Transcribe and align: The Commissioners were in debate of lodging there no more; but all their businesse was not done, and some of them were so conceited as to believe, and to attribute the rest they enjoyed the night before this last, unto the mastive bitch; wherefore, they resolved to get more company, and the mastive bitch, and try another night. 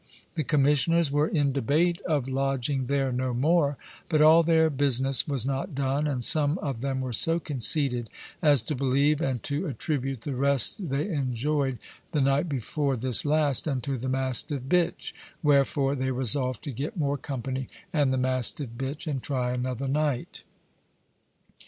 The 0.33 0.43
Commissioners 0.43 1.11
were 1.11 1.27
in 1.27 1.51
debate 1.51 2.01
of 2.07 2.27
lodging 2.27 2.87
there 2.87 3.11
no 3.11 3.35
more; 3.35 3.77
but 4.09 4.19
all 4.19 4.41
their 4.41 4.71
businesse 4.71 5.27
was 5.27 5.45
not 5.45 5.75
done, 5.75 6.07
and 6.07 6.23
some 6.23 6.57
of 6.57 6.81
them 6.81 7.01
were 7.01 7.13
so 7.13 7.39
conceited 7.39 8.09
as 8.41 8.63
to 8.63 8.73
believe, 8.73 9.21
and 9.21 9.43
to 9.43 9.67
attribute 9.67 10.21
the 10.21 10.33
rest 10.33 10.89
they 10.89 11.07
enjoyed 11.09 11.77
the 12.13 12.21
night 12.21 12.49
before 12.49 12.97
this 12.97 13.25
last, 13.25 13.67
unto 13.67 13.95
the 13.95 14.09
mastive 14.09 14.63
bitch; 14.67 15.13
wherefore, 15.43 15.93
they 15.93 16.09
resolved 16.09 16.63
to 16.63 16.71
get 16.71 16.97
more 16.97 17.15
company, 17.15 17.69
and 17.93 18.11
the 18.11 18.17
mastive 18.17 18.79
bitch, 18.79 19.05
and 19.05 19.21
try 19.21 19.53
another 19.53 19.87
night. 19.87 20.41